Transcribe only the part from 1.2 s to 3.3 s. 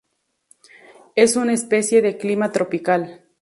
una especie de clima tropical.